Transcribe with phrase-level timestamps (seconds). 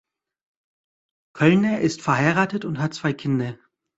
[1.33, 3.59] Köllner ist verheiratet und hat zwei Kinder.